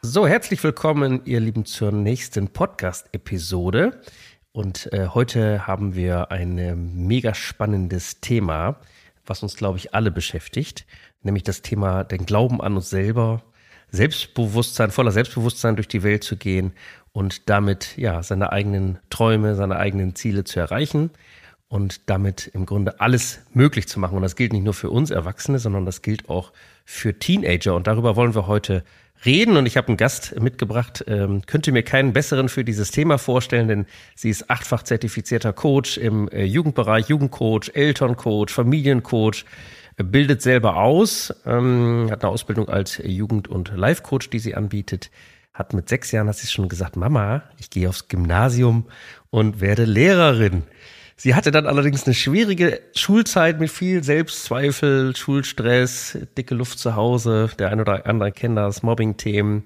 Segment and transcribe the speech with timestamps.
[0.00, 4.00] So, herzlich willkommen, ihr Lieben, zur nächsten Podcast-Episode.
[4.52, 8.76] Und äh, heute haben wir ein äh, mega spannendes Thema,
[9.26, 10.86] was uns, glaube ich, alle beschäftigt,
[11.22, 13.42] nämlich das Thema den Glauben an uns selber,
[13.90, 16.74] Selbstbewusstsein, voller Selbstbewusstsein durch die Welt zu gehen
[17.10, 21.10] und damit ja seine eigenen Träume, seine eigenen Ziele zu erreichen
[21.66, 24.14] und damit im Grunde alles möglich zu machen.
[24.14, 26.52] Und das gilt nicht nur für uns Erwachsene, sondern das gilt auch
[26.84, 27.74] für Teenager.
[27.74, 28.84] Und darüber wollen wir heute
[29.24, 31.04] reden und ich habe einen Gast mitgebracht.
[31.06, 35.98] Ähm, könnte mir keinen besseren für dieses Thema vorstellen, denn sie ist achtfach zertifizierter Coach
[35.98, 39.44] im äh, Jugendbereich, Jugendcoach, Elterncoach, Familiencoach,
[39.96, 45.10] äh, bildet selber aus, ähm, hat eine Ausbildung als Jugend- und Life-Coach, die sie anbietet.
[45.52, 48.86] Hat mit sechs Jahren, hat sie schon gesagt, Mama, ich gehe aufs Gymnasium
[49.30, 50.62] und werde Lehrerin.
[51.20, 57.50] Sie hatte dann allerdings eine schwierige Schulzeit mit viel Selbstzweifel, Schulstress, dicke Luft zu Hause.
[57.58, 59.64] Der ein oder andere kennt das, Mobbing-Themen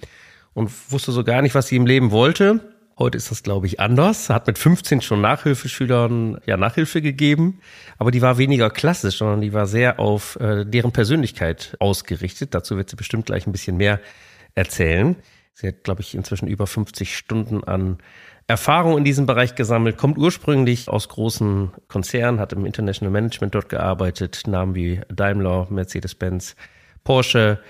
[0.54, 2.60] und wusste so gar nicht, was sie im Leben wollte.
[2.98, 4.30] Heute ist das, glaube ich, anders.
[4.30, 7.60] Hat mit 15 schon Nachhilfeschülern ja Nachhilfe gegeben,
[7.98, 12.54] aber die war weniger klassisch, sondern die war sehr auf äh, deren Persönlichkeit ausgerichtet.
[12.54, 14.00] Dazu wird sie bestimmt gleich ein bisschen mehr
[14.54, 15.16] erzählen.
[15.52, 17.98] Sie hat, glaube ich, inzwischen über 50 Stunden an
[18.52, 23.70] Erfahrung in diesem Bereich gesammelt, kommt ursprünglich aus großen Konzernen, hat im International Management dort
[23.70, 26.54] gearbeitet, Namen wie Daimler, Mercedes-Benz,
[27.02, 27.60] Porsche.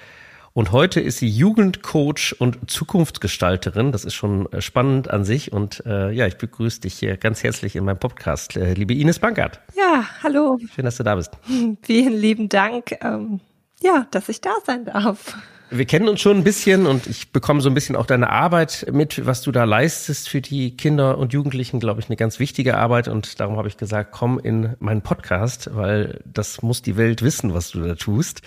[0.54, 3.92] Und heute ist sie Jugendcoach und Zukunftsgestalterin.
[3.92, 5.52] Das ist schon äh, spannend an sich.
[5.52, 9.20] Und äh, ja, ich begrüße dich hier ganz herzlich in meinem Podcast, äh, liebe Ines
[9.20, 9.60] Bankert.
[9.76, 10.58] Ja, hallo.
[10.74, 11.30] Schön, dass du da bist.
[11.82, 13.38] Vielen lieben Dank, ähm,
[13.82, 15.36] ja, dass ich da sein darf.
[15.74, 18.84] Wir kennen uns schon ein bisschen und ich bekomme so ein bisschen auch deine Arbeit
[18.92, 22.76] mit, was du da leistest für die Kinder und Jugendlichen, glaube ich, eine ganz wichtige
[22.76, 23.08] Arbeit.
[23.08, 27.54] Und darum habe ich gesagt, komm in meinen Podcast, weil das muss die Welt wissen,
[27.54, 28.42] was du da tust,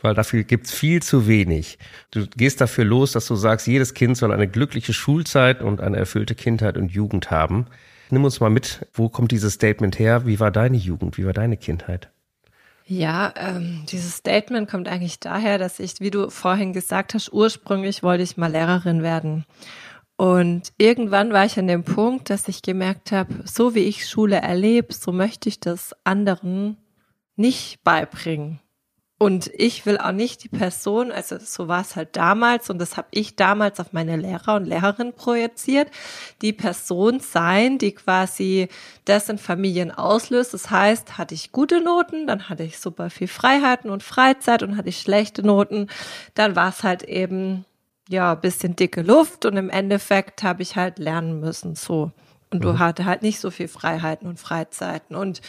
[0.00, 1.78] weil dafür gibt's viel zu wenig.
[2.12, 5.98] Du gehst dafür los, dass du sagst, jedes Kind soll eine glückliche Schulzeit und eine
[5.98, 7.66] erfüllte Kindheit und Jugend haben.
[8.08, 10.24] Nimm uns mal mit, wo kommt dieses Statement her?
[10.24, 11.18] Wie war deine Jugend?
[11.18, 12.10] Wie war deine Kindheit?
[12.90, 18.02] Ja, ähm, dieses Statement kommt eigentlich daher, dass ich, wie du vorhin gesagt hast, ursprünglich
[18.02, 19.44] wollte ich mal Lehrerin werden.
[20.16, 24.38] Und irgendwann war ich an dem Punkt, dass ich gemerkt habe, so wie ich Schule
[24.38, 26.78] erlebe, so möchte ich das anderen
[27.36, 28.58] nicht beibringen.
[29.22, 32.96] Und ich will auch nicht die Person, also so war es halt damals und das
[32.96, 35.90] habe ich damals auf meine Lehrer und Lehrerin projiziert,
[36.40, 38.68] die Person sein, die quasi
[39.04, 40.54] das in Familien auslöst.
[40.54, 44.78] Das heißt, hatte ich gute Noten, dann hatte ich super viel Freiheiten und Freizeit und
[44.78, 45.88] hatte ich schlechte Noten,
[46.32, 47.66] dann war es halt eben
[48.08, 52.10] ja bisschen dicke Luft und im Endeffekt habe ich halt lernen müssen so.
[52.52, 52.78] Und du mhm.
[52.80, 55.14] hatte halt nicht so viel Freiheiten und Freizeiten.
[55.14, 55.40] Und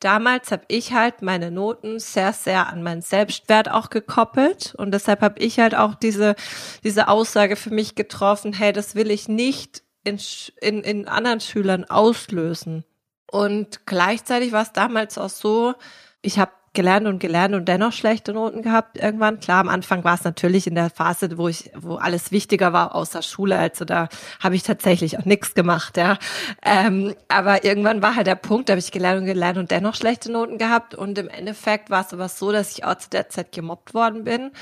[0.00, 4.74] damals habe ich halt meine Noten sehr, sehr an meinen Selbstwert auch gekoppelt.
[4.76, 6.34] Und deshalb habe ich halt auch diese,
[6.82, 10.18] diese Aussage für mich getroffen, hey, das will ich nicht in,
[10.60, 12.84] in, in anderen Schülern auslösen.
[13.30, 15.74] Und gleichzeitig war es damals auch so,
[16.22, 19.40] ich habe gelernt und gelernt und dennoch schlechte Noten gehabt irgendwann.
[19.40, 22.94] Klar, am Anfang war es natürlich in der Phase, wo ich, wo alles wichtiger war
[22.94, 23.58] außer Schule.
[23.58, 24.08] Also da
[24.38, 26.18] habe ich tatsächlich auch nichts gemacht, ja.
[26.64, 29.96] Ähm, aber irgendwann war halt der Punkt, da habe ich gelernt und gelernt und dennoch
[29.96, 30.94] schlechte Noten gehabt.
[30.94, 34.22] Und im Endeffekt war es aber so, dass ich auch zu der Zeit gemobbt worden
[34.22, 34.52] bin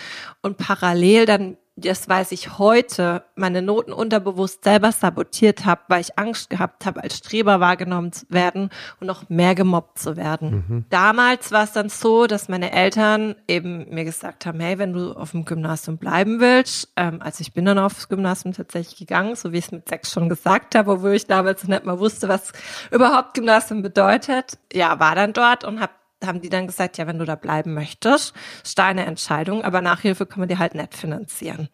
[0.40, 6.18] und parallel dann das weiß ich heute, meine Noten unterbewusst selber sabotiert habe, weil ich
[6.18, 10.64] Angst gehabt habe, als Streber wahrgenommen zu werden und noch mehr gemobbt zu werden.
[10.68, 10.84] Mhm.
[10.88, 15.12] Damals war es dann so, dass meine Eltern eben mir gesagt haben, hey, wenn du
[15.12, 19.52] auf dem Gymnasium bleiben willst, ähm, also ich bin dann aufs Gymnasium tatsächlich gegangen, so
[19.52, 22.52] wie ich es mit sechs schon gesagt habe, obwohl ich damals nicht mal wusste, was
[22.90, 24.58] überhaupt Gymnasium bedeutet.
[24.72, 25.92] Ja, war dann dort und habe
[26.24, 28.34] haben die dann gesagt, ja, wenn du da bleiben möchtest,
[28.64, 31.68] ist deine Entscheidung, aber Nachhilfe können wir dir halt nicht finanzieren.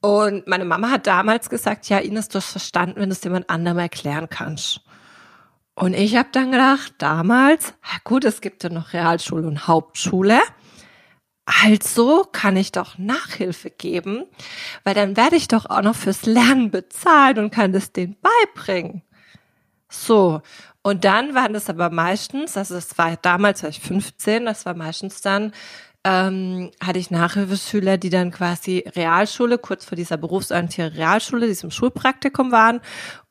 [0.00, 3.48] Und meine Mama hat damals gesagt, ja, Ines, du hast verstanden, wenn du es jemand
[3.48, 4.80] anderem erklären kannst.
[5.74, 7.74] Und ich habe dann gedacht, damals,
[8.04, 10.40] gut, es gibt ja noch Realschule und Hauptschule.
[11.44, 14.24] Also kann ich doch Nachhilfe geben,
[14.84, 19.02] weil dann werde ich doch auch noch fürs Lernen bezahlt und kann das denen beibringen.
[19.88, 20.40] So,
[20.82, 24.74] und dann waren das aber meistens, also es war damals war ich 15, das war
[24.74, 25.52] meistens dann
[26.04, 32.50] ähm, hatte ich Nachhilfeschüler, die dann quasi Realschule, kurz vor dieser berufsorientierten Realschule, diesem Schulpraktikum
[32.50, 32.80] waren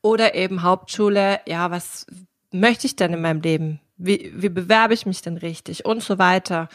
[0.00, 2.06] oder eben Hauptschule, ja, was
[2.50, 3.80] möchte ich denn in meinem Leben?
[3.96, 6.68] Wie, wie bewerbe ich mich denn richtig und so weiter.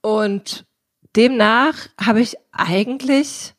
[0.00, 0.66] Und
[1.14, 3.54] demnach habe ich eigentlich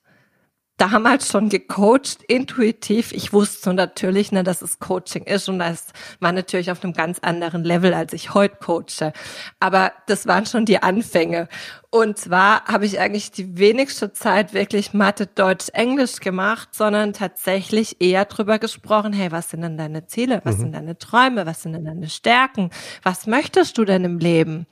[0.78, 3.12] damals schon gecoacht, intuitiv.
[3.12, 5.88] Ich wusste natürlich, ne, dass es Coaching ist und das
[6.20, 9.12] war natürlich auf einem ganz anderen Level, als ich heute coache.
[9.60, 11.50] Aber das waren schon die Anfänge.
[11.90, 18.02] Und zwar habe ich eigentlich die wenigste Zeit wirklich Mathe, Deutsch, Englisch gemacht, sondern tatsächlich
[18.02, 20.42] eher drüber gesprochen, hey, was sind denn deine Ziele?
[20.44, 20.62] Was mhm.
[20.62, 21.46] sind deine Träume?
[21.46, 22.70] Was sind denn deine Stärken?
[23.04, 24.68] Was möchtest du denn im Leben?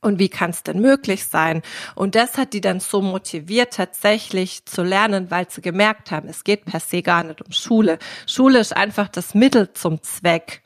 [0.00, 1.62] Und wie kann es denn möglich sein?
[1.96, 6.44] Und das hat die dann so motiviert, tatsächlich zu lernen, weil sie gemerkt haben, es
[6.44, 7.98] geht per se gar nicht um Schule.
[8.26, 10.62] Schule ist einfach das Mittel zum Zweck.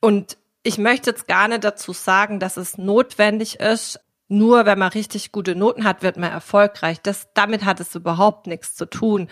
[0.00, 4.88] Und ich möchte jetzt gar nicht dazu sagen, dass es notwendig ist, nur wenn man
[4.88, 7.00] richtig gute Noten hat, wird man erfolgreich.
[7.02, 9.28] Das, damit hat es überhaupt nichts zu tun.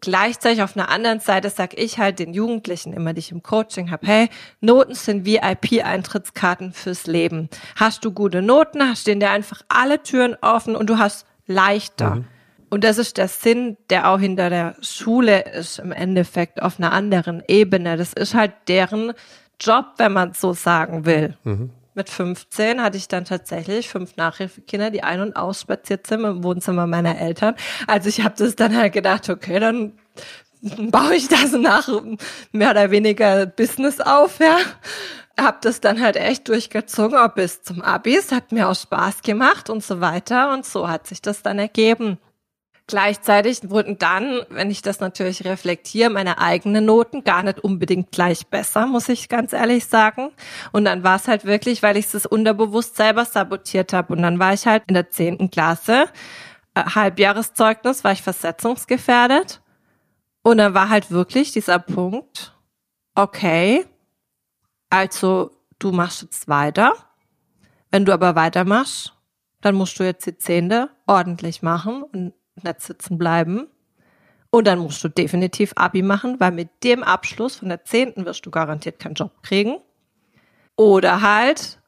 [0.00, 3.90] Gleichzeitig auf einer anderen Seite sage ich halt den Jugendlichen immer, die ich im Coaching
[3.90, 4.28] habe, hey,
[4.60, 7.48] Noten sind VIP-Eintrittskarten fürs Leben.
[7.76, 12.16] Hast du gute Noten, stehen dir einfach alle Türen offen und du hast leichter.
[12.16, 12.24] Mhm.
[12.70, 16.92] Und das ist der Sinn, der auch hinter der Schule ist, im Endeffekt auf einer
[16.92, 17.96] anderen Ebene.
[17.96, 19.14] Das ist halt deren
[19.58, 21.36] Job, wenn man so sagen will.
[21.44, 26.42] Mhm mit 15 hatte ich dann tatsächlich fünf Nachhilfekinder, die ein- und ausspaziert sind im
[26.42, 27.54] Wohnzimmer meiner Eltern.
[27.86, 29.92] Also ich habe das dann halt gedacht, okay, dann
[30.62, 31.88] baue ich das nach
[32.52, 34.56] mehr oder weniger Business auf, ja.
[35.38, 38.16] Hab das dann halt echt durchgezogen, auch bis zum Abi.
[38.16, 40.52] Es hat mir auch Spaß gemacht und so weiter.
[40.52, 42.18] Und so hat sich das dann ergeben.
[42.88, 48.46] Gleichzeitig wurden dann, wenn ich das natürlich reflektiere, meine eigenen Noten gar nicht unbedingt gleich
[48.46, 50.30] besser, muss ich ganz ehrlich sagen.
[50.72, 54.14] Und dann war es halt wirklich, weil ich es unterbewusst selber sabotiert habe.
[54.14, 56.06] Und dann war ich halt in der zehnten Klasse,
[56.74, 59.60] äh, Halbjahreszeugnis, war ich versetzungsgefährdet.
[60.40, 62.56] Und dann war halt wirklich dieser Punkt,
[63.14, 63.84] okay,
[64.88, 66.94] also du machst jetzt weiter.
[67.90, 69.12] Wenn du aber weitermachst,
[69.60, 72.32] dann musst du jetzt die Zehnte ordentlich machen und
[72.64, 73.68] nicht sitzen bleiben.
[74.50, 78.46] Und dann musst du definitiv Abi machen, weil mit dem Abschluss von der zehnten wirst
[78.46, 79.78] du garantiert keinen Job kriegen.
[80.76, 81.80] Oder halt,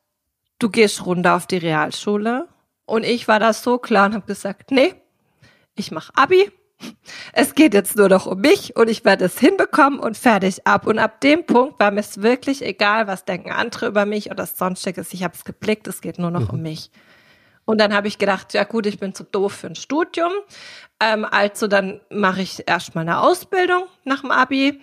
[0.59, 2.49] du gehst runter auf die Realschule.
[2.85, 4.95] Und ich war da so klar und habe gesagt, nee,
[5.75, 6.51] ich mache Abi.
[7.33, 10.87] Es geht jetzt nur noch um mich und ich werde es hinbekommen und fertig ab.
[10.87, 14.47] Und ab dem Punkt war mir es wirklich egal, was denken andere über mich oder
[14.47, 15.13] sonstiges.
[15.13, 16.59] Ich habe es geblickt, es geht nur noch mhm.
[16.59, 16.91] um mich.
[17.71, 20.33] Und dann habe ich gedacht, ja gut, ich bin zu doof für ein Studium.
[20.99, 24.81] Ähm, also dann mache ich erstmal eine Ausbildung nach dem Abi.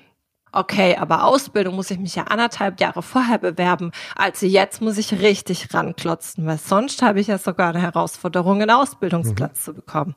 [0.52, 3.92] Okay, aber Ausbildung muss ich mich ja anderthalb Jahre vorher bewerben.
[4.16, 8.72] Also jetzt muss ich richtig ranklotzen, weil sonst habe ich ja sogar eine Herausforderung, einen
[8.72, 9.64] Ausbildungsplatz mhm.
[9.64, 10.16] zu bekommen.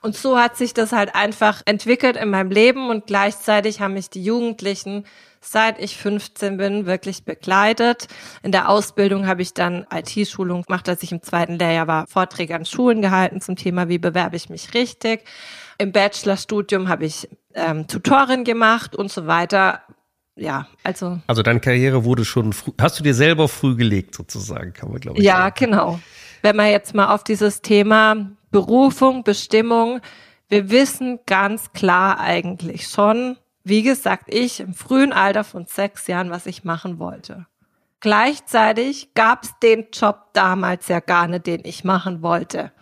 [0.00, 4.08] Und so hat sich das halt einfach entwickelt in meinem Leben und gleichzeitig haben mich
[4.08, 5.04] die Jugendlichen
[5.42, 8.06] seit ich 15 bin, wirklich begleitet.
[8.42, 12.54] In der Ausbildung habe ich dann IT-Schulung gemacht, als ich im zweiten Lehrjahr war, Vorträge
[12.54, 15.24] an Schulen gehalten zum Thema, wie bewerbe ich mich richtig.
[15.78, 19.82] Im Bachelorstudium habe ich ähm, Tutorin gemacht und so weiter.
[20.36, 21.20] Ja, also.
[21.26, 25.00] Also deine Karriere wurde schon früh, hast du dir selber früh gelegt sozusagen, kann man
[25.00, 25.24] glaube ich.
[25.24, 25.54] Ja, sagen.
[25.58, 26.00] genau.
[26.40, 30.00] Wenn man jetzt mal auf dieses Thema Berufung, Bestimmung,
[30.48, 36.30] wir wissen ganz klar eigentlich schon, wie gesagt, ich im frühen Alter von sechs Jahren,
[36.30, 37.46] was ich machen wollte.
[38.00, 42.72] Gleichzeitig gab es den Job damals ja gar nicht, den ich machen wollte.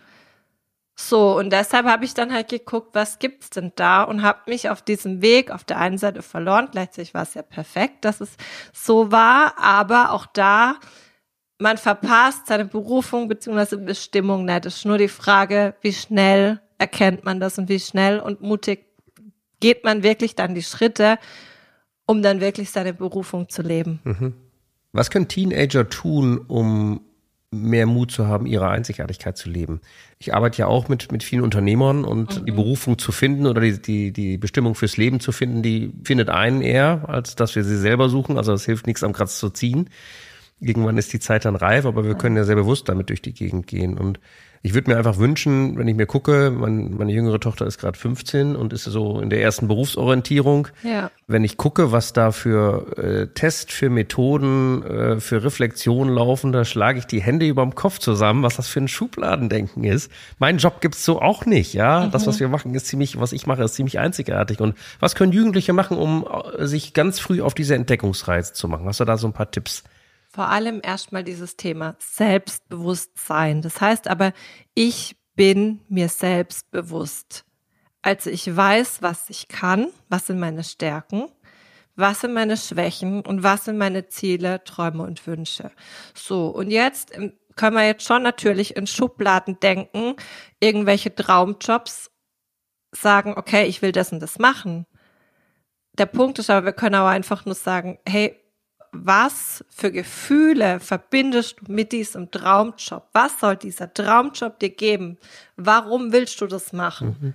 [1.03, 4.69] So, und deshalb habe ich dann halt geguckt, was gibt's denn da und habe mich
[4.69, 6.69] auf diesem Weg auf der einen Seite verloren.
[6.71, 8.37] Gleichzeitig war es ja perfekt, dass es
[8.71, 10.75] so war, aber auch da,
[11.57, 13.77] man verpasst seine Berufung bzw.
[13.77, 14.67] Bestimmung nicht.
[14.67, 18.85] Es ist nur die Frage, wie schnell erkennt man das und wie schnell und mutig
[19.59, 21.17] geht man wirklich dann die Schritte,
[22.05, 24.01] um dann wirklich seine Berufung zu leben.
[24.03, 24.33] Mhm.
[24.93, 27.01] Was können Teenager tun, um
[27.51, 29.81] mehr Mut zu haben, ihre Einzigartigkeit zu leben?
[30.19, 32.45] Ich arbeite ja auch mit, mit vielen Unternehmern und mhm.
[32.45, 36.29] die Berufung zu finden oder die, die, die Bestimmung fürs Leben zu finden, die findet
[36.29, 38.37] einen eher, als dass wir sie selber suchen.
[38.37, 39.89] Also es hilft nichts am Kratz zu ziehen.
[40.59, 43.33] Irgendwann ist die Zeit dann reif, aber wir können ja sehr bewusst damit durch die
[43.33, 43.97] Gegend gehen.
[43.97, 44.19] Und
[44.63, 47.97] ich würde mir einfach wünschen, wenn ich mir gucke, mein, meine jüngere Tochter ist gerade
[47.97, 50.67] 15 und ist so in der ersten Berufsorientierung.
[50.83, 51.09] Ja.
[51.27, 56.63] Wenn ich gucke, was da für äh, Test, für Methoden, äh, für Reflexion laufen, da
[56.63, 60.11] schlage ich die Hände über dem Kopf zusammen, was das für ein Schubladendenken ist.
[60.37, 62.05] Mein Job gibt's so auch nicht, ja.
[62.05, 62.11] Mhm.
[62.11, 64.59] Das, was wir machen, ist ziemlich, was ich mache, ist ziemlich einzigartig.
[64.59, 66.27] Und was können Jugendliche machen, um
[66.57, 68.85] äh, sich ganz früh auf diese Entdeckungsreise zu machen?
[68.85, 69.83] Hast du da so ein paar Tipps?
[70.31, 73.61] Vor allem erstmal dieses Thema Selbstbewusstsein.
[73.61, 74.33] Das heißt aber,
[74.73, 77.45] ich bin mir selbst bewusst.
[78.01, 81.29] Also ich weiß, was ich kann, was sind meine Stärken,
[81.95, 85.71] was sind meine Schwächen und was sind meine Ziele, Träume und Wünsche.
[86.13, 90.15] So, und jetzt ähm, können wir jetzt schon natürlich in Schubladen denken,
[90.59, 92.09] irgendwelche Traumjobs
[92.91, 94.85] sagen, okay, ich will das und das machen.
[95.93, 98.40] Der Punkt ist aber, wir können auch einfach nur sagen, hey,
[98.91, 103.07] was für Gefühle verbindest du mit diesem Traumjob?
[103.13, 105.17] Was soll dieser Traumjob dir geben?
[105.55, 107.17] Warum willst du das machen?
[107.19, 107.33] Mhm.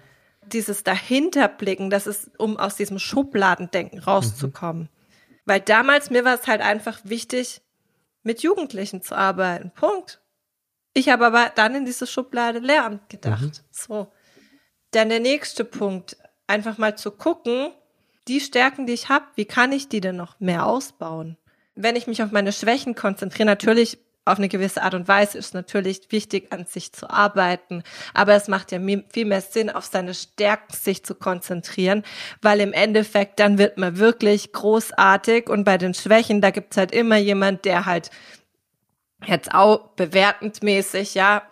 [0.52, 4.82] Dieses Dahinterblicken, das ist, um aus diesem Schubladendenken rauszukommen.
[4.82, 4.88] Mhm.
[5.46, 7.62] Weil damals mir war es halt einfach wichtig,
[8.22, 9.70] mit Jugendlichen zu arbeiten.
[9.70, 10.20] Punkt.
[10.92, 13.42] Ich habe aber dann in diese Schublade Lehramt gedacht.
[13.42, 13.52] Mhm.
[13.70, 14.12] So.
[14.90, 17.72] Dann der nächste Punkt, einfach mal zu gucken,
[18.28, 21.36] die Stärken, die ich habe, wie kann ich die denn noch mehr ausbauen?
[21.76, 25.54] Wenn ich mich auf meine Schwächen konzentriere, natürlich auf eine gewisse Art und Weise ist
[25.54, 27.84] natürlich wichtig, an sich zu arbeiten.
[28.12, 32.02] Aber es macht ja viel mehr Sinn, auf seine Stärken sich zu konzentrieren,
[32.42, 36.90] weil im Endeffekt dann wird man wirklich großartig und bei den Schwächen, da gibt's halt
[36.90, 38.10] immer jemand, der halt
[39.24, 41.42] jetzt auch bewertend mäßig, ja,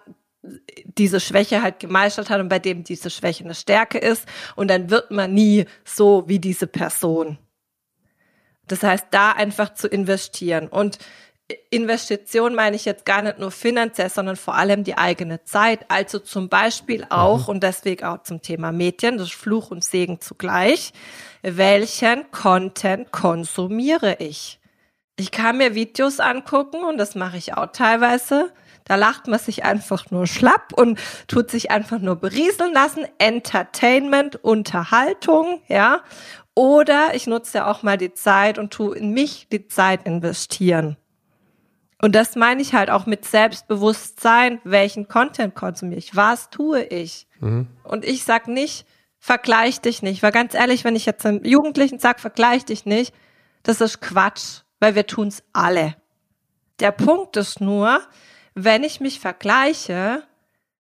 [0.85, 4.27] diese Schwäche halt gemeistert hat und bei dem diese Schwäche eine Stärke ist
[4.57, 7.39] und dann wird man nie so wie diese Person.
[8.69, 10.69] Das heißt, da einfach zu investieren.
[10.69, 10.99] Und
[11.71, 15.85] Investition meine ich jetzt gar nicht nur finanziell, sondern vor allem die eigene Zeit.
[15.89, 17.55] Also zum Beispiel auch, mhm.
[17.55, 20.93] und deswegen auch zum Thema Medien, das ist Fluch und Segen zugleich,
[21.43, 24.59] welchen Content konsumiere ich?
[25.17, 28.51] Ich kann mir Videos angucken und das mache ich auch teilweise.
[28.85, 33.07] Da lacht man sich einfach nur schlapp und tut sich einfach nur berieseln lassen.
[33.19, 36.03] Entertainment, Unterhaltung, ja.
[36.55, 40.97] Oder ich nutze ja auch mal die Zeit und tu in mich die Zeit investieren.
[42.01, 47.27] Und das meine ich halt auch mit Selbstbewusstsein, welchen Content konsumiere ich, was tue ich.
[47.41, 47.69] Mhm.
[47.83, 48.87] Und ich sag nicht,
[49.19, 53.15] vergleich dich nicht, weil ganz ehrlich, wenn ich jetzt einem Jugendlichen sag, vergleich dich nicht,
[53.63, 55.97] das ist Quatsch, weil wir tun's alle.
[56.79, 58.01] Der Punkt ist nur,
[58.55, 60.23] wenn ich mich vergleiche,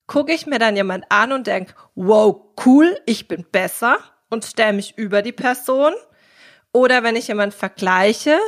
[0.07, 3.99] gucke ich mir dann jemand an und denk, wow, cool, ich bin besser
[4.35, 5.95] und stelle mich über die Person.
[6.73, 8.39] Oder wenn ich jemand vergleiche,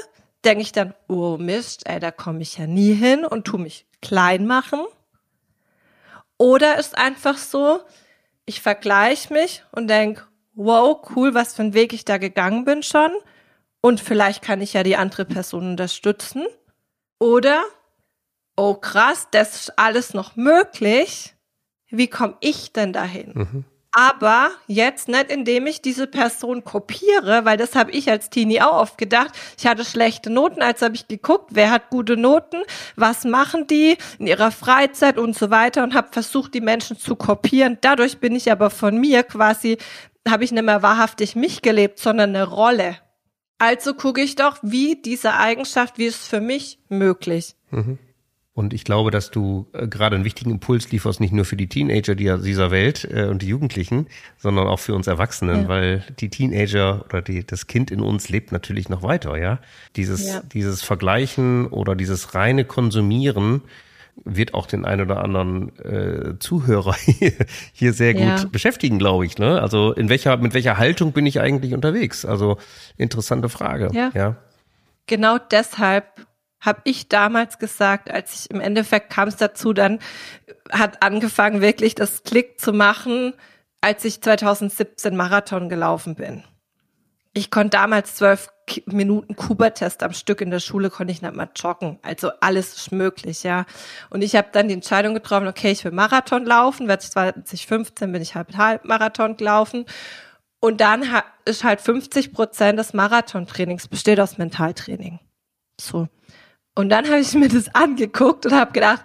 [0.45, 3.87] denke ich dann, oh Mist, ey, da komme ich ja nie hin und tu mich
[4.03, 4.81] klein machen.
[6.39, 7.81] Oder ist einfach so,
[8.45, 10.23] ich vergleiche mich und denke,
[10.55, 13.11] wow, cool, was für ein Weg ich da gegangen bin schon.
[13.81, 16.47] Und vielleicht kann ich ja die andere Person unterstützen.
[17.19, 17.63] Oder,
[18.57, 21.35] oh krass, das ist alles noch möglich.
[21.89, 23.33] Wie komme ich denn dahin?
[23.35, 23.65] Mhm.
[23.99, 28.75] Aber jetzt nicht, indem ich diese Person kopiere, weil das habe ich als Teenie auch
[28.75, 29.31] oft gedacht.
[29.57, 32.59] Ich hatte schlechte Noten, als habe ich geguckt, wer hat gute Noten,
[32.97, 37.17] was machen die in ihrer Freizeit und so weiter und habe versucht, die Menschen zu
[37.17, 37.79] kopieren.
[37.81, 39.79] Dadurch bin ich aber von mir quasi,
[40.29, 42.99] habe ich nicht mehr wahrhaftig mich gelebt, sondern eine Rolle.
[43.57, 47.55] Also gucke ich doch, wie diese Eigenschaft, wie ist für mich möglich.
[47.71, 47.99] Mhm.
[48.57, 51.69] Und ich glaube, dass du äh, gerade einen wichtigen Impuls lieferst, nicht nur für die
[51.69, 54.07] Teenager dieser Welt äh, und die Jugendlichen,
[54.39, 55.69] sondern auch für uns Erwachsenen, ja.
[55.69, 59.59] weil die Teenager oder die, das Kind in uns lebt natürlich noch weiter, ja.
[59.97, 60.41] Dieses, ja.
[60.55, 63.61] dieses Vergleichen oder dieses reine Konsumieren
[64.25, 67.35] wird auch den einen oder anderen äh, Zuhörer hier,
[67.75, 68.45] hier sehr gut ja.
[68.51, 69.37] beschäftigen, glaube ich.
[69.37, 69.61] Ne?
[69.61, 72.25] Also in welcher, mit welcher Haltung bin ich eigentlich unterwegs?
[72.25, 72.57] Also
[72.97, 73.91] interessante Frage.
[73.93, 74.13] Ja.
[74.15, 74.37] ja.
[75.07, 76.27] Genau deshalb
[76.61, 79.99] habe ich damals gesagt, als ich im Endeffekt kam es dazu, dann
[80.71, 83.35] hat angefangen wirklich das Klick zu machen,
[83.81, 86.43] als ich 2017 Marathon gelaufen bin.
[87.35, 88.49] Ich konnte damals zwölf
[88.87, 91.99] Minuten Kuba-Test am Stück in der Schule, konnte ich nicht mal joggen.
[92.03, 93.67] Also alles ist möglich, ja.
[94.09, 96.89] Und ich habe dann die Entscheidung getroffen, okay, ich will Marathon laufen.
[96.89, 99.85] 2015 bin ich halb halb Marathon gelaufen.
[100.61, 101.05] Und dann
[101.45, 105.21] ist halt 50 Prozent des Marathontrainings besteht aus Mentaltraining.
[105.79, 106.09] So.
[106.77, 109.03] Und dann habe ich mir das angeguckt und habe gedacht,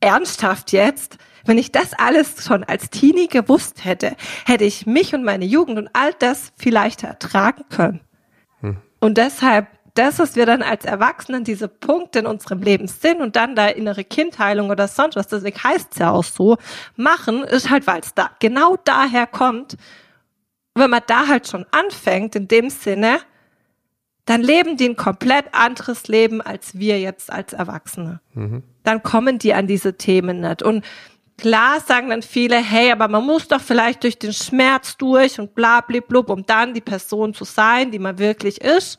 [0.00, 1.16] ernsthaft jetzt?
[1.44, 5.78] Wenn ich das alles schon als Teenie gewusst hätte, hätte ich mich und meine Jugend
[5.78, 8.00] und all das vielleicht ertragen können.
[8.60, 8.76] Hm.
[9.00, 13.36] Und deshalb, das, was wir dann als Erwachsenen, diese Punkte in unserem Leben sind und
[13.36, 16.56] dann da innere Kindheilung oder sonst was, deswegen heißt es ja auch so,
[16.96, 19.76] machen, ist halt, weil es da genau daher kommt.
[20.74, 23.20] wenn man da halt schon anfängt, in dem Sinne,
[24.24, 28.20] dann leben die ein komplett anderes Leben als wir jetzt als Erwachsene.
[28.34, 28.62] Mhm.
[28.84, 30.62] Dann kommen die an diese Themen nicht.
[30.62, 30.84] Und
[31.38, 35.54] klar sagen dann viele, hey, aber man muss doch vielleicht durch den Schmerz durch und
[35.54, 38.98] bla, bla, bla, um dann die Person zu sein, die man wirklich ist.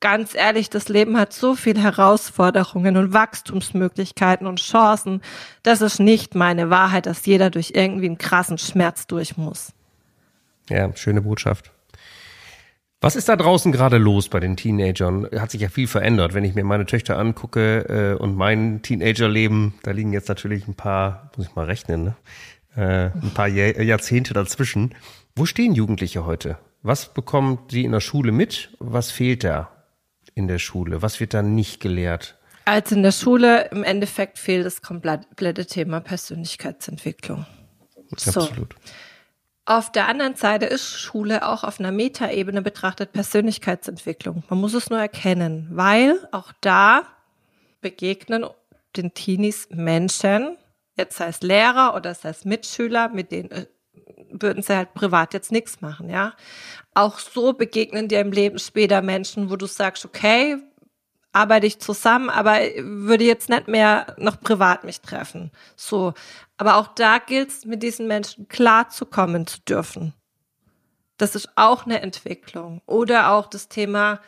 [0.00, 5.22] ganz ehrlich, das Leben hat so viele Herausforderungen und Wachstumsmöglichkeiten und Chancen.
[5.62, 9.72] Das ist nicht meine Wahrheit, dass jeder durch irgendwie einen krassen Schmerz durch muss.
[10.68, 11.70] Ja, schöne Botschaft.
[13.02, 15.28] Was ist da draußen gerade los bei den Teenagern?
[15.36, 16.32] Hat sich ja viel verändert.
[16.34, 20.74] Wenn ich mir meine Töchter angucke äh, und mein Teenagerleben, da liegen jetzt natürlich ein
[20.74, 22.16] paar, muss ich mal rechnen, ne?
[22.76, 24.94] äh, ein paar Jahr, Jahrzehnte dazwischen.
[25.36, 26.56] Wo stehen Jugendliche heute?
[26.82, 28.70] Was bekommt sie in der Schule mit?
[28.78, 29.68] Was fehlt da?
[30.34, 31.02] in der Schule?
[31.02, 32.36] Was wird da nicht gelehrt?
[32.64, 37.44] Also in der Schule im Endeffekt fehlt das komplette Thema Persönlichkeitsentwicklung.
[38.12, 38.74] Absolut.
[38.74, 38.90] So.
[39.72, 44.42] Auf der anderen Seite ist Schule auch auf einer Metaebene betrachtet Persönlichkeitsentwicklung.
[44.50, 47.04] Man muss es nur erkennen, weil auch da
[47.80, 48.44] begegnen
[48.96, 50.58] den Teenies Menschen,
[50.98, 53.66] jetzt sei es Lehrer oder sei es Mitschüler, mit denen äh,
[54.30, 56.34] würden sie halt privat jetzt nichts machen, ja.
[56.92, 60.58] Auch so begegnen dir im Leben später Menschen, wo du sagst, okay,
[61.32, 65.50] arbeite ich zusammen, aber würde jetzt nicht mehr noch privat mich treffen.
[65.76, 66.14] So.
[66.58, 70.14] Aber auch da gilt es, mit diesen Menschen klar zu kommen zu dürfen.
[71.16, 72.82] Das ist auch eine Entwicklung.
[72.86, 74.20] Oder auch das Thema,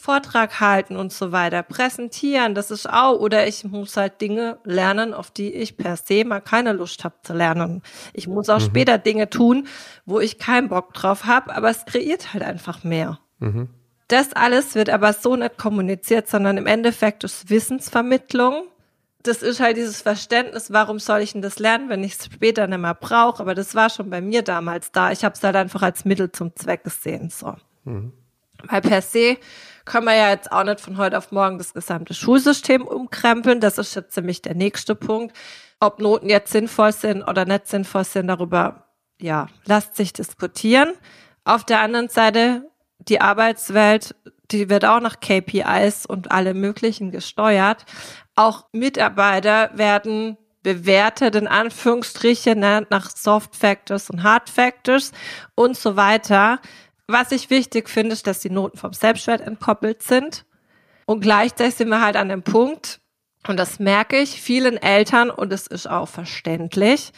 [0.00, 5.12] Vortrag halten und so weiter, präsentieren, das ist auch, oder ich muss halt Dinge lernen,
[5.12, 7.82] auf die ich per se mal keine Lust habe zu lernen.
[8.14, 8.64] Ich muss auch mhm.
[8.64, 9.68] später Dinge tun,
[10.06, 13.20] wo ich keinen Bock drauf habe, aber es kreiert halt einfach mehr.
[13.40, 13.68] Mhm.
[14.10, 18.64] Das alles wird aber so nicht kommuniziert, sondern im Endeffekt ist Wissensvermittlung.
[19.22, 22.66] Das ist halt dieses Verständnis, warum soll ich denn das lernen, wenn ich es später
[22.66, 23.40] nicht mehr brauche?
[23.40, 25.12] Aber das war schon bei mir damals da.
[25.12, 27.30] Ich habe es halt einfach als Mittel zum Zweck gesehen.
[27.30, 27.54] So.
[27.84, 28.12] Mhm.
[28.64, 29.36] Weil per se
[29.84, 33.60] können wir ja jetzt auch nicht von heute auf morgen das gesamte Schulsystem umkrempeln.
[33.60, 35.36] Das ist jetzt nämlich der nächste Punkt.
[35.78, 38.86] Ob Noten jetzt sinnvoll sind oder nicht sinnvoll sind, darüber,
[39.20, 40.94] ja, lasst sich diskutieren.
[41.44, 42.68] Auf der anderen Seite,
[43.08, 44.14] die Arbeitswelt,
[44.50, 47.84] die wird auch nach KPIs und alle möglichen gesteuert.
[48.34, 55.12] Auch Mitarbeiter werden bewertet in Anführungsstrichen ne, nach Soft Factors und Hard Factors
[55.54, 56.60] und so weiter.
[57.06, 60.44] Was ich wichtig finde, ist, dass die Noten vom Selbstwert entkoppelt sind.
[61.06, 63.00] Und gleichzeitig sind wir halt an dem Punkt,
[63.48, 67.12] und das merke ich vielen Eltern, und es ist auch verständlich,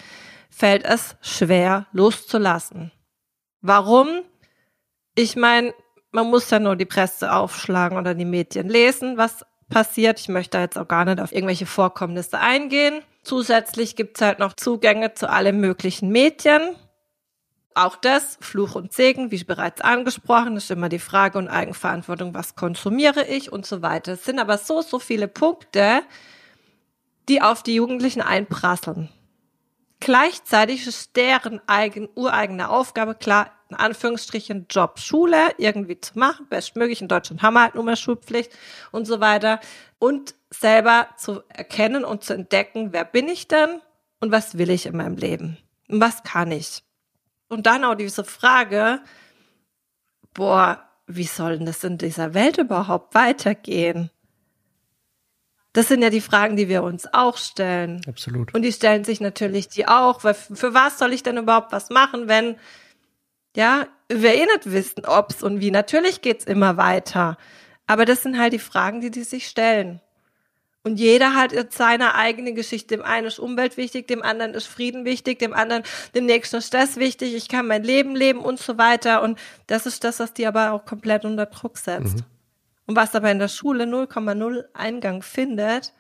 [0.50, 2.92] fällt es schwer loszulassen.
[3.60, 4.22] Warum?
[5.14, 5.74] Ich meine,
[6.12, 10.20] man muss ja nur die Presse aufschlagen oder die Medien lesen, was passiert.
[10.20, 13.02] Ich möchte jetzt auch gar nicht auf irgendwelche Vorkommnisse eingehen.
[13.22, 16.76] Zusätzlich gibt's halt noch Zugänge zu allen möglichen Medien.
[17.74, 22.54] Auch das, Fluch und Segen, wie bereits angesprochen, ist immer die Frage und Eigenverantwortung, was
[22.54, 24.12] konsumiere ich und so weiter.
[24.12, 26.02] Es sind aber so, so viele Punkte,
[27.30, 29.08] die auf die Jugendlichen einprasseln.
[30.00, 37.00] Gleichzeitig ist deren eigen, ureigene Aufgabe, klar, in Anführungsstrichen Job, Schule irgendwie zu machen, bestmöglich.
[37.00, 38.52] In Deutschland haben wir halt nur mehr Schulpflicht
[38.90, 39.60] und so weiter.
[39.98, 43.80] Und selber zu erkennen und zu entdecken, wer bin ich denn
[44.20, 45.56] und was will ich in meinem Leben?
[45.88, 46.82] Und was kann ich?
[47.48, 49.00] Und dann auch diese Frage,
[50.34, 54.10] boah, wie soll denn das in dieser Welt überhaupt weitergehen?
[55.72, 58.02] Das sind ja die Fragen, die wir uns auch stellen.
[58.06, 58.52] Absolut.
[58.54, 61.88] Und die stellen sich natürlich die auch, weil für was soll ich denn überhaupt was
[61.88, 62.56] machen, wenn,
[63.56, 65.70] ja, wir eh nicht wissen, ob's und wie.
[65.70, 67.36] Natürlich geht's immer weiter.
[67.86, 70.00] Aber das sind halt die Fragen, die die sich stellen.
[70.84, 72.96] Und jeder hat jetzt seine eigene Geschichte.
[72.96, 75.84] Dem einen ist Umwelt wichtig, dem anderen ist Frieden wichtig, dem anderen,
[76.14, 79.22] dem nächsten ist das wichtig, ich kann mein Leben leben und so weiter.
[79.22, 79.38] Und
[79.68, 82.16] das ist das, was die aber auch komplett unter Druck setzt.
[82.16, 82.24] Mhm.
[82.86, 85.92] Und was aber in der Schule 0,0 Eingang findet,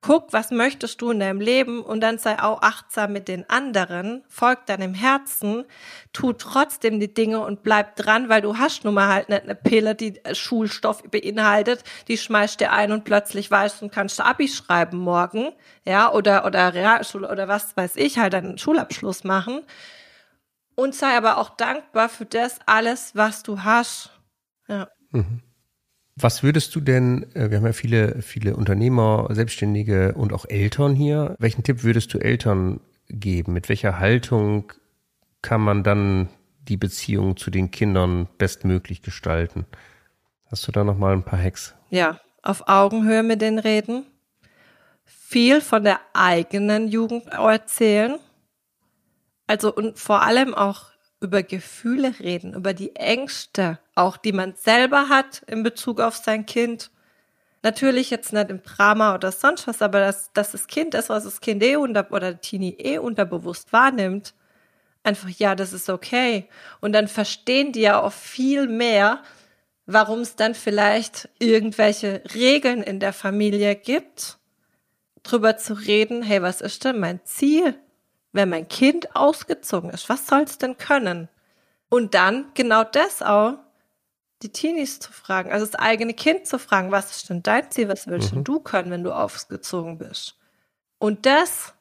[0.00, 4.24] guck, was möchtest du in deinem Leben und dann sei auch achtsam mit den anderen,
[4.28, 5.64] folg deinem Herzen,
[6.12, 9.56] tu trotzdem die Dinge und bleib dran, weil du hast nun mal halt nicht eine
[9.56, 14.46] Pille, die Schulstoff beinhaltet, die schmeißt dir ein und plötzlich weißt du, kannst du Abi
[14.46, 15.52] schreiben morgen,
[15.84, 19.62] ja, oder, oder Realschule oder was weiß ich, halt einen Schulabschluss machen.
[20.76, 24.10] Und sei aber auch dankbar für das alles, was du hast.
[24.68, 24.88] Ja.
[25.10, 25.42] Mhm.
[26.20, 30.94] Was würdest du denn, äh, wir haben ja viele, viele Unternehmer, Selbstständige und auch Eltern
[30.94, 31.36] hier.
[31.38, 33.52] Welchen Tipp würdest du Eltern geben?
[33.52, 34.72] Mit welcher Haltung
[35.42, 36.28] kann man dann
[36.68, 39.64] die Beziehung zu den Kindern bestmöglich gestalten?
[40.46, 41.74] Hast du da noch mal ein paar Hacks?
[41.90, 44.04] Ja, auf Augenhöhe mit denen reden.
[45.04, 48.18] Viel von der eigenen Jugend erzählen.
[49.46, 50.86] Also und vor allem auch
[51.20, 56.46] über Gefühle reden, über die Ängste, auch die man selber hat in Bezug auf sein
[56.46, 56.90] Kind.
[57.62, 61.24] Natürlich jetzt nicht im Drama oder sonst was, aber dass, dass das Kind das, was
[61.24, 64.34] das Kind eh unter, oder Teenie eh unterbewusst wahrnimmt,
[65.02, 66.48] einfach, ja, das ist okay.
[66.80, 69.22] Und dann verstehen die ja auch viel mehr,
[69.86, 74.38] warum es dann vielleicht irgendwelche Regeln in der Familie gibt,
[75.24, 77.74] drüber zu reden, hey, was ist denn mein Ziel,
[78.38, 80.08] wenn mein Kind ausgezogen ist?
[80.08, 81.28] Was soll es denn können?
[81.88, 83.58] Und dann genau das auch,
[84.42, 87.88] die Teenies zu fragen, also das eigene Kind zu fragen, was ist denn dein Ziel,
[87.88, 88.44] was willst mhm.
[88.44, 90.38] du können, wenn du ausgezogen bist?
[90.98, 91.74] Und das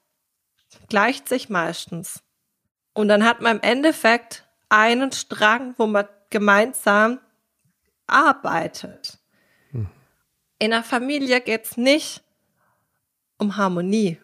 [0.90, 2.24] gleicht sich meistens.
[2.94, 7.20] Und dann hat man im Endeffekt einen Strang, wo man gemeinsam
[8.08, 9.20] arbeitet.
[9.70, 9.88] Hm.
[10.58, 12.24] In der Familie geht es nicht
[13.38, 14.18] um Harmonie.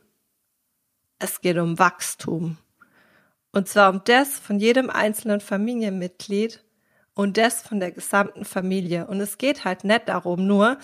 [1.24, 2.58] Es geht um Wachstum.
[3.54, 6.62] Und zwar um das von jedem einzelnen Familienmitglied
[7.14, 9.08] und das von der gesamten Familie.
[9.08, 10.78] Und es geht halt nicht darum nur,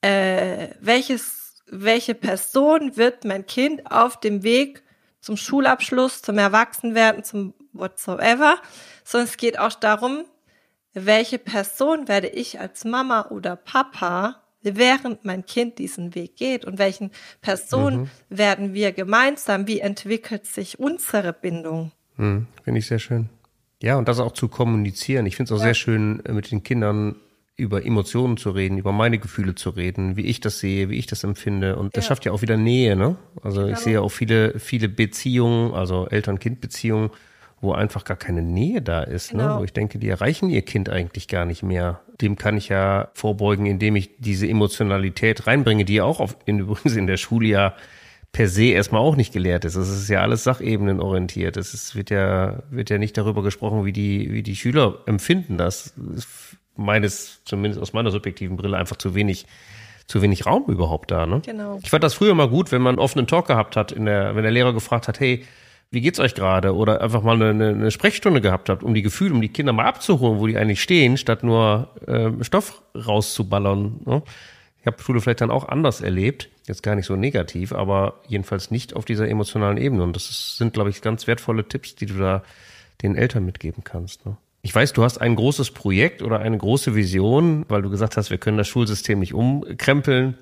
[0.00, 4.84] äh, welches, welche Person wird mein Kind auf dem Weg
[5.20, 8.58] zum Schulabschluss, zum Erwachsenwerden, zum whatsoever,
[9.02, 10.24] sondern es geht auch darum,
[10.92, 16.78] welche Person werde ich als Mama oder Papa, während mein Kind diesen Weg geht und
[16.78, 18.10] welchen Person mhm.
[18.28, 21.92] werden wir gemeinsam, wie entwickelt sich unsere Bindung?
[22.16, 23.28] Mhm, Finde ich sehr schön.
[23.82, 25.26] Ja, und das auch zu kommunizieren.
[25.26, 25.66] Ich finde es auch ja.
[25.68, 27.16] sehr schön, äh, mit den Kindern
[27.56, 31.06] über Emotionen zu reden, über meine Gefühle zu reden, wie ich das sehe, wie ich
[31.06, 31.76] das empfinde.
[31.76, 32.08] Und das ja.
[32.08, 33.16] schafft ja auch wieder Nähe, ne?
[33.42, 33.80] Also ich genau.
[33.80, 37.10] sehe auch viele, viele Beziehungen, also Eltern-Kind-Beziehungen,
[37.64, 39.42] wo einfach gar keine Nähe da ist, ne?
[39.42, 39.54] genau.
[39.54, 39.60] ne?
[39.60, 42.00] wo ich denke, die erreichen ihr Kind eigentlich gar nicht mehr.
[42.20, 46.58] Dem kann ich ja vorbeugen, indem ich diese Emotionalität reinbringe, die ja auch auf, in,
[46.60, 47.74] übrigens in der Schule ja
[48.32, 49.76] per se erstmal auch nicht gelehrt ist.
[49.76, 51.56] Das ist ja alles sachebenen-orientiert.
[51.56, 55.56] Es ist, wird ja, wird ja nicht darüber gesprochen, wie die, wie die Schüler empfinden
[55.56, 55.94] das.
[56.76, 59.46] Meines, zumindest aus meiner subjektiven Brille, einfach zu wenig
[60.06, 61.26] zu wenig Raum überhaupt da.
[61.26, 61.40] Ne?
[61.44, 61.78] Genau.
[61.82, 64.36] Ich fand das früher mal gut, wenn man einen offenen Talk gehabt hat, in der,
[64.36, 65.44] wenn der Lehrer gefragt hat, hey,
[65.90, 66.74] wie geht's euch gerade?
[66.74, 69.86] Oder einfach mal eine, eine Sprechstunde gehabt habt, um die Gefühle, um die Kinder mal
[69.86, 74.00] abzuholen, wo die eigentlich stehen, statt nur äh, Stoff rauszuballern.
[74.04, 74.22] Ne?
[74.80, 78.70] Ich habe Schule vielleicht dann auch anders erlebt, jetzt gar nicht so negativ, aber jedenfalls
[78.70, 80.02] nicht auf dieser emotionalen Ebene.
[80.02, 82.42] Und das ist, sind, glaube ich, ganz wertvolle Tipps, die du da
[83.02, 84.26] den Eltern mitgeben kannst.
[84.26, 84.36] Ne?
[84.62, 88.30] Ich weiß, du hast ein großes Projekt oder eine große Vision, weil du gesagt hast,
[88.30, 90.38] wir können das Schulsystem nicht umkrempeln,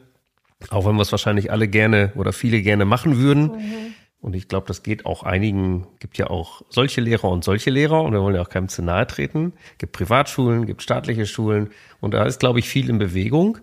[0.70, 3.42] auch wenn wir es wahrscheinlich alle gerne oder viele gerne machen würden.
[3.42, 3.94] Mhm.
[4.22, 8.02] Und ich glaube, das geht auch einigen, gibt ja auch solche Lehrer und solche Lehrer
[8.02, 9.52] und wir wollen ja auch keinem zu nahe treten.
[9.78, 13.58] Gibt Privatschulen, gibt staatliche Schulen und da ist, glaube ich, viel in Bewegung.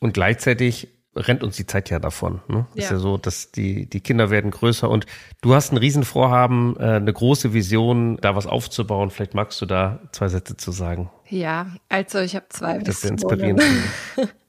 [0.00, 2.40] Und gleichzeitig rennt uns die Zeit ja davon.
[2.48, 2.66] Ne?
[2.74, 2.82] Ja.
[2.82, 5.06] Ist ja so, dass die, die Kinder werden größer und
[5.40, 9.10] du hast ein Riesenvorhaben, äh, eine große Vision, da was aufzubauen.
[9.10, 11.10] Vielleicht magst du da zwei Sätze zu sagen.
[11.28, 13.62] Ja, also ich habe zwei Das ist inspirierend.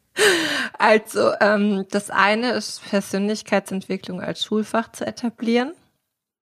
[0.78, 5.74] Also ähm, das eine ist Persönlichkeitsentwicklung als Schulfach zu etablieren.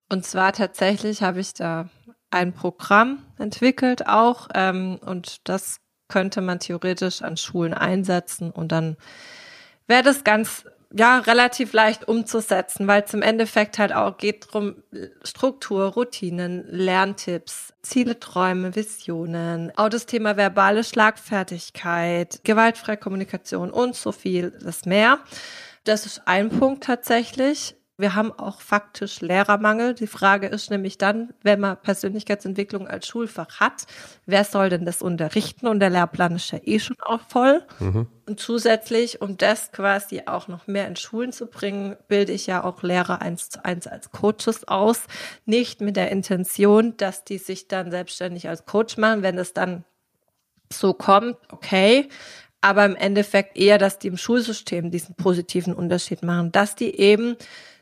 [0.09, 1.89] Und zwar tatsächlich habe ich da
[2.31, 8.97] ein Programm entwickelt auch ähm, und das könnte man theoretisch an Schulen einsetzen und dann
[9.87, 14.75] wäre das ganz ja relativ leicht umzusetzen, weil es im Endeffekt halt auch geht drum
[15.23, 24.11] Struktur, Routinen, Lerntipps, Ziele, Träume, Visionen, auch das Thema verbale Schlagfertigkeit, gewaltfreie Kommunikation und so
[24.11, 25.19] viel das mehr.
[25.83, 27.75] Das ist ein Punkt tatsächlich.
[28.01, 29.93] Wir haben auch faktisch Lehrermangel.
[29.93, 33.85] Die Frage ist nämlich dann, wenn man Persönlichkeitsentwicklung als Schulfach hat,
[34.25, 35.67] wer soll denn das unterrichten?
[35.67, 37.63] Und der Lehrplan ist ja eh schon auch voll.
[37.79, 38.07] Mhm.
[38.27, 42.63] Und zusätzlich, um das quasi auch noch mehr in Schulen zu bringen, bilde ich ja
[42.63, 45.03] auch Lehrer eins zu eins als Coaches aus.
[45.45, 49.23] Nicht mit der Intention, dass die sich dann selbstständig als Coach machen.
[49.23, 49.85] Wenn es dann
[50.71, 52.09] so kommt, okay
[52.61, 57.35] aber im Endeffekt eher, dass die im Schulsystem diesen positiven Unterschied machen, dass die eben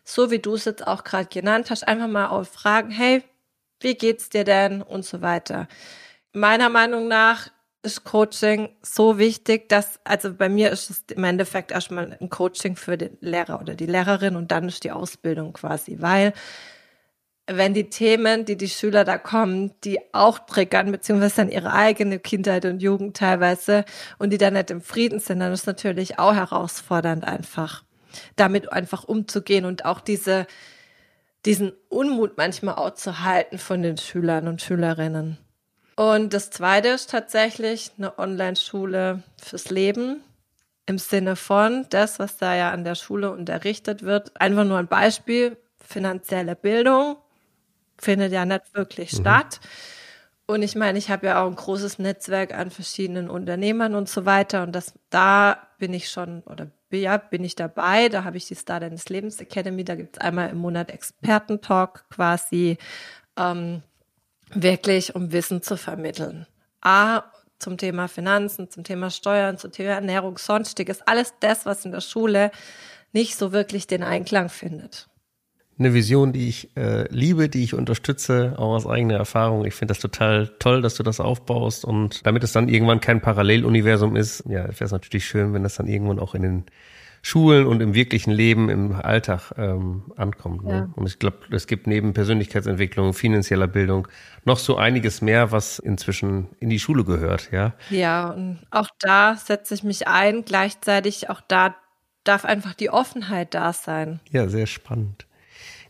[0.09, 3.23] so wie du es jetzt auch gerade genannt hast, einfach mal auf Fragen, hey,
[3.79, 5.67] wie geht's dir denn und so weiter.
[6.33, 7.49] Meiner Meinung nach
[7.83, 12.75] ist Coaching so wichtig, dass, also bei mir ist es im Endeffekt erstmal ein Coaching
[12.75, 16.33] für den Lehrer oder die Lehrerin und dann ist die Ausbildung quasi, weil
[17.45, 22.19] wenn die Themen, die die Schüler da kommen, die auch triggern, beziehungsweise dann ihre eigene
[22.19, 23.85] Kindheit und Jugend teilweise
[24.19, 27.83] und die dann nicht im Frieden sind, dann ist natürlich auch herausfordernd einfach
[28.35, 30.47] damit einfach umzugehen und auch diese,
[31.45, 35.37] diesen Unmut manchmal auszuhalten von den Schülern und Schülerinnen.
[35.95, 40.23] Und das zweite ist tatsächlich eine Online-Schule fürs Leben
[40.85, 44.39] im Sinne von das, was da ja an der Schule unterrichtet wird.
[44.39, 45.57] Einfach nur ein Beispiel.
[45.77, 47.17] Finanzielle Bildung
[47.99, 49.17] findet ja nicht wirklich mhm.
[49.21, 49.59] statt.
[50.47, 54.25] Und ich meine, ich habe ja auch ein großes Netzwerk an verschiedenen Unternehmern und so
[54.25, 54.63] weiter.
[54.63, 58.09] Und das, da bin ich schon oder ja, bin ich dabei.
[58.09, 59.83] Da habe ich die Star deines Lebens Academy.
[59.83, 62.77] Da gibt es einmal im Monat Expertentalk quasi,
[63.37, 63.83] ähm,
[64.53, 66.47] wirklich um Wissen zu vermitteln.
[66.81, 67.23] A,
[67.59, 72.01] zum Thema Finanzen, zum Thema Steuern, zum Thema Ernährung, sonstiges, alles das, was in der
[72.01, 72.51] Schule
[73.11, 75.08] nicht so wirklich den Einklang findet.
[75.79, 79.65] Eine Vision, die ich äh, liebe, die ich unterstütze, auch aus eigener Erfahrung.
[79.65, 83.21] Ich finde das total toll, dass du das aufbaust und damit es dann irgendwann kein
[83.21, 86.63] Paralleluniversum ist, ja, wäre es natürlich schön, wenn das dann irgendwann auch in den
[87.21, 90.63] Schulen und im wirklichen Leben, im Alltag ähm, ankommt.
[90.63, 90.73] Ne?
[90.73, 90.89] Ja.
[90.95, 94.07] Und ich glaube, es gibt neben Persönlichkeitsentwicklung, finanzieller Bildung
[94.45, 97.73] noch so einiges mehr, was inzwischen in die Schule gehört, ja.
[97.89, 100.45] Ja, und auch da setze ich mich ein.
[100.45, 101.75] Gleichzeitig auch da
[102.23, 104.19] darf einfach die Offenheit da sein.
[104.29, 105.25] Ja, sehr spannend.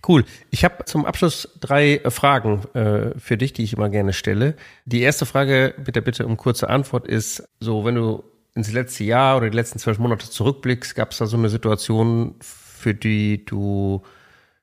[0.07, 0.23] Cool.
[0.49, 4.55] Ich habe zum Abschluss drei Fragen äh, für dich, die ich immer gerne stelle.
[4.85, 8.23] Die erste Frage, bitte, bitte um kurze Antwort, ist so, wenn du
[8.55, 12.35] ins letzte Jahr oder die letzten zwölf Monate zurückblickst, gab es da so eine Situation,
[12.41, 14.01] für die du,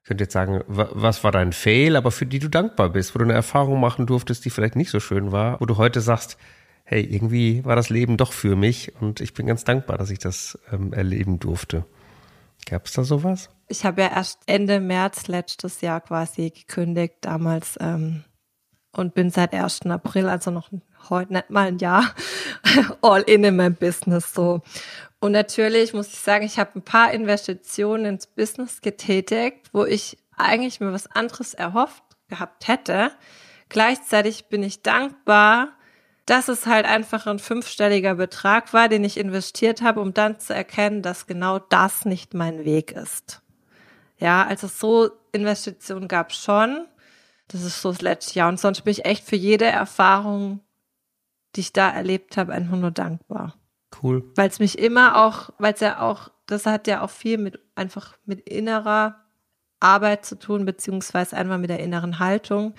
[0.02, 3.18] ich könnte jetzt sagen, was war dein Fail, aber für die du dankbar bist, wo
[3.18, 6.38] du eine Erfahrung machen durftest, die vielleicht nicht so schön war, wo du heute sagst,
[6.84, 10.18] hey, irgendwie war das Leben doch für mich und ich bin ganz dankbar, dass ich
[10.18, 11.84] das ähm, erleben durfte.
[12.64, 13.50] Gab es da sowas?
[13.68, 18.24] Ich habe ja erst Ende März letztes Jahr quasi gekündigt, damals ähm,
[18.92, 19.86] und bin seit 1.
[19.86, 20.70] April, also noch
[21.10, 22.14] heute nicht mal ein Jahr,
[23.02, 24.62] all in in meinem Business so.
[25.20, 30.18] Und natürlich muss ich sagen, ich habe ein paar Investitionen ins Business getätigt, wo ich
[30.36, 33.10] eigentlich mir was anderes erhofft gehabt hätte.
[33.68, 35.72] Gleichzeitig bin ich dankbar,
[36.26, 40.54] dass es halt einfach ein fünfstelliger Betrag war, den ich investiert habe, um dann zu
[40.54, 43.42] erkennen, dass genau das nicht mein Weg ist.
[44.18, 46.86] Ja, also so Investitionen gab es schon.
[47.48, 48.48] Das ist so das letzte Jahr.
[48.48, 50.60] Und sonst bin ich echt für jede Erfahrung,
[51.54, 53.54] die ich da erlebt habe, einfach nur dankbar.
[54.02, 54.30] Cool.
[54.34, 57.60] Weil es mich immer auch, weil es ja auch, das hat ja auch viel mit
[57.74, 59.24] einfach mit innerer
[59.80, 62.74] Arbeit zu tun, beziehungsweise einfach mit der inneren Haltung.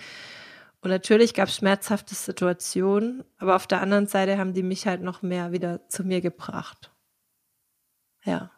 [0.81, 5.01] Und natürlich gab es schmerzhafte Situationen, aber auf der anderen Seite haben die mich halt
[5.01, 6.91] noch mehr wieder zu mir gebracht.
[8.23, 8.51] Ja.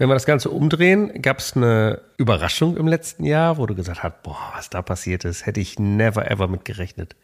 [0.00, 4.02] Wenn wir das Ganze umdrehen, gab es eine Überraschung im letzten Jahr, wo du gesagt
[4.02, 7.16] hast, boah, was da passiert ist, hätte ich never ever mit gerechnet.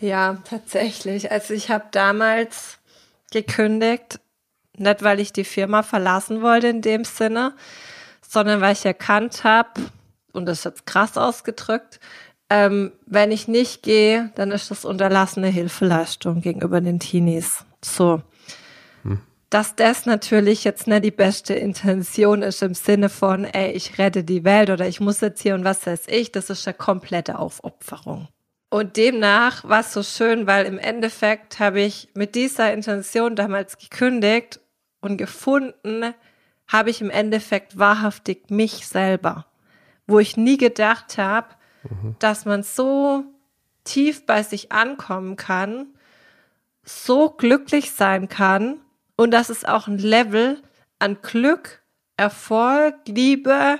[0.00, 1.30] Ja, tatsächlich.
[1.30, 2.78] Also ich habe damals
[3.30, 4.20] gekündigt,
[4.74, 7.52] nicht weil ich die Firma verlassen wollte in dem Sinne,
[8.26, 9.82] sondern weil ich erkannt habe,
[10.32, 12.00] und das ist jetzt krass ausgedrückt,
[12.48, 17.66] ähm, wenn ich nicht gehe, dann ist das unterlassene Hilfeleistung gegenüber den Teenies.
[17.84, 18.22] So
[19.54, 24.24] dass das natürlich jetzt nicht die beste Intention ist im Sinne von, ey, ich rette
[24.24, 27.38] die Welt oder ich muss jetzt hier und was weiß ich, das ist eine komplette
[27.38, 28.26] Aufopferung.
[28.68, 33.78] Und demnach war es so schön, weil im Endeffekt habe ich mit dieser Intention damals
[33.78, 34.58] gekündigt
[35.00, 36.14] und gefunden,
[36.66, 39.46] habe ich im Endeffekt wahrhaftig mich selber,
[40.08, 41.46] wo ich nie gedacht habe,
[41.84, 42.16] mhm.
[42.18, 43.22] dass man so
[43.84, 45.94] tief bei sich ankommen kann,
[46.82, 48.80] so glücklich sein kann
[49.16, 50.62] und dass es auch ein Level
[50.98, 51.82] an Glück,
[52.16, 53.78] Erfolg, Liebe,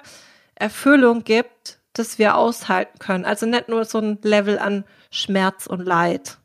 [0.55, 3.25] Erfüllung gibt, das wir aushalten können.
[3.25, 6.39] Also nicht nur so ein Level an Schmerz und Leid.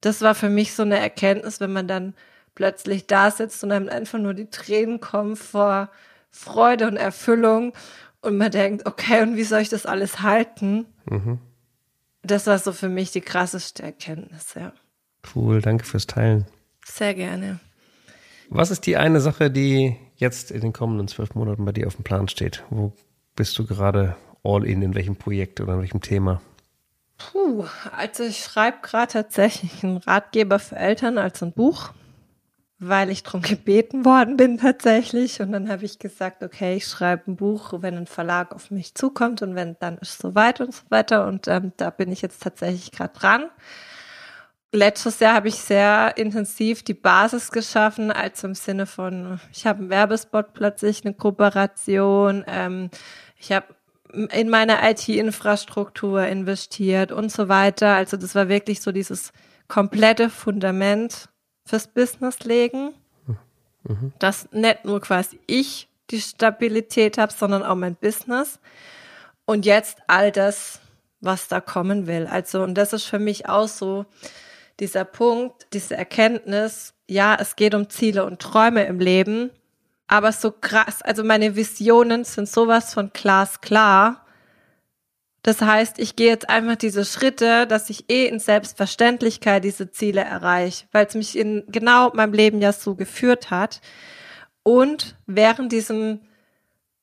[0.00, 2.14] Das war für mich so eine Erkenntnis, wenn man dann
[2.54, 5.90] plötzlich da sitzt und einem einfach nur die Tränen kommen vor
[6.30, 7.72] Freude und Erfüllung
[8.20, 10.86] und man denkt, okay, und wie soll ich das alles halten?
[11.06, 11.38] Mhm.
[12.22, 14.72] Das war so für mich die krasseste Erkenntnis, ja.
[15.34, 16.46] Cool, danke fürs Teilen.
[16.84, 17.60] Sehr gerne.
[18.54, 21.96] Was ist die eine Sache, die jetzt in den kommenden zwölf Monaten bei dir auf
[21.96, 22.62] dem Plan steht?
[22.68, 22.92] Wo
[23.34, 26.42] bist du gerade all in, in welchem Projekt oder in welchem Thema?
[27.16, 27.64] Puh,
[27.96, 31.92] also ich schreibe gerade tatsächlich einen Ratgeber für Eltern als ein Buch,
[32.78, 35.40] weil ich darum gebeten worden bin tatsächlich.
[35.40, 38.94] Und dann habe ich gesagt, okay, ich schreibe ein Buch, wenn ein Verlag auf mich
[38.94, 41.26] zukommt und wenn dann ist es soweit und so weiter.
[41.26, 43.44] Und ähm, da bin ich jetzt tatsächlich gerade dran
[44.72, 49.80] letztes Jahr habe ich sehr intensiv die Basis geschaffen, also im Sinne von, ich habe
[49.80, 52.90] einen Werbespot plötzlich, eine Kooperation, ähm,
[53.38, 53.66] ich habe
[54.12, 57.94] in meine IT-Infrastruktur investiert und so weiter.
[57.94, 59.32] Also das war wirklich so dieses
[59.68, 61.28] komplette Fundament
[61.64, 62.94] fürs Business legen,
[63.84, 64.12] mhm.
[64.18, 68.58] dass nicht nur quasi ich die Stabilität habe, sondern auch mein Business.
[69.46, 70.80] Und jetzt all das,
[71.20, 72.26] was da kommen will.
[72.26, 74.04] Also, und das ist für mich auch so,
[74.80, 79.50] dieser Punkt, diese Erkenntnis, ja, es geht um Ziele und Träume im Leben,
[80.06, 84.26] aber so krass, also meine Visionen sind sowas von glasklar.
[85.42, 90.20] Das heißt, ich gehe jetzt einfach diese Schritte, dass ich eh in Selbstverständlichkeit diese Ziele
[90.20, 93.80] erreiche, weil es mich in genau meinem Leben ja so geführt hat.
[94.62, 96.20] Und während diesem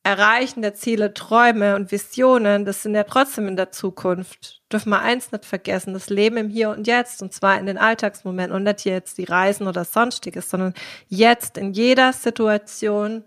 [0.04, 4.59] Erreichen der Ziele, Träume und Visionen, das sind ja trotzdem in der Zukunft.
[4.72, 7.78] Dürfen wir eins nicht vergessen, das Leben im Hier und Jetzt und zwar in den
[7.78, 10.74] Alltagsmomenten und nicht jetzt die Reisen oder sonstiges, sondern
[11.08, 13.24] jetzt in jeder Situation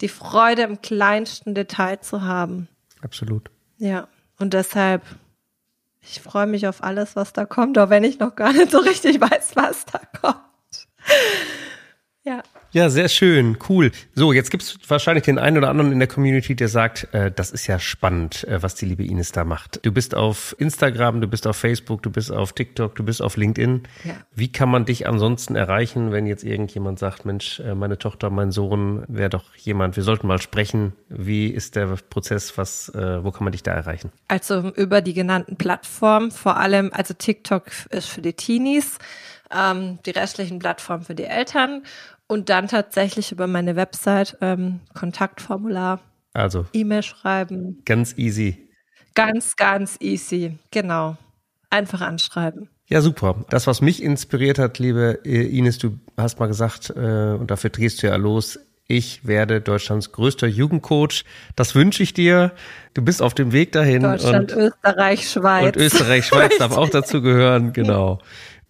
[0.00, 2.68] die Freude im kleinsten Detail zu haben.
[3.00, 3.50] Absolut.
[3.78, 4.08] Ja,
[4.38, 5.02] und deshalb,
[6.00, 8.78] ich freue mich auf alles, was da kommt, auch wenn ich noch gar nicht so
[8.78, 10.40] richtig weiß, was da kommt.
[12.22, 12.42] Ja.
[12.72, 13.90] Ja, sehr schön, cool.
[14.14, 17.32] So, jetzt gibt es wahrscheinlich den einen oder anderen in der Community, der sagt, äh,
[17.32, 19.84] das ist ja spannend, äh, was die liebe Ines da macht.
[19.84, 23.36] Du bist auf Instagram, du bist auf Facebook, du bist auf TikTok, du bist auf
[23.36, 23.84] LinkedIn.
[24.04, 24.14] Ja.
[24.34, 28.52] Wie kann man dich ansonsten erreichen, wenn jetzt irgendjemand sagt, Mensch, äh, meine Tochter, mein
[28.52, 30.92] Sohn, wäre doch jemand, wir sollten mal sprechen.
[31.08, 34.12] Wie ist der Prozess, was, äh, wo kann man dich da erreichen?
[34.28, 38.98] Also über die genannten Plattformen, vor allem, also TikTok ist für die Teenies
[39.54, 41.84] ähm, die restlichen Plattformen für die Eltern
[42.26, 46.00] und dann tatsächlich über meine Website ähm, Kontaktformular.
[46.32, 47.82] Also E-Mail schreiben.
[47.84, 48.68] Ganz easy.
[49.14, 50.58] Ganz, ganz easy.
[50.70, 51.16] Genau.
[51.70, 52.68] Einfach anschreiben.
[52.86, 53.44] Ja, super.
[53.50, 58.02] Das, was mich inspiriert hat, liebe Ines, du hast mal gesagt, äh, und dafür drehst
[58.02, 58.58] du ja los,
[58.90, 61.24] ich werde Deutschlands größter Jugendcoach.
[61.54, 62.50] Das wünsche ich dir.
[62.92, 64.02] Du bist auf dem Weg dahin.
[64.02, 65.66] Deutschland, und, Österreich, Schweiz.
[65.66, 68.18] Und Österreich, Schweiz darf auch dazu gehören, genau.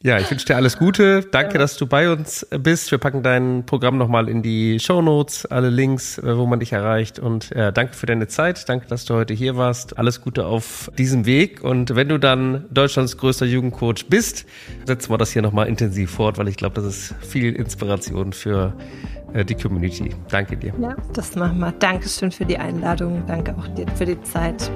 [0.02, 1.20] Ja, ich wünsche dir alles Gute.
[1.30, 1.58] Danke, ja.
[1.58, 2.90] dass du bei uns bist.
[2.90, 6.72] Wir packen dein Programm nochmal in die Show Notes, alle Links, äh, wo man dich
[6.72, 7.18] erreicht.
[7.18, 8.66] Und ja, danke für deine Zeit.
[8.66, 9.98] Danke, dass du heute hier warst.
[9.98, 11.62] Alles Gute auf diesem Weg.
[11.62, 14.46] Und wenn du dann Deutschlands größter Jugendcoach bist,
[14.86, 18.72] setzen wir das hier nochmal intensiv fort, weil ich glaube, das ist viel Inspiration für
[19.34, 20.14] äh, die Community.
[20.30, 20.72] Danke dir.
[20.80, 21.72] Ja, das machen wir.
[21.72, 23.22] Dankeschön für die Einladung.
[23.26, 24.70] Danke auch dir für die Zeit.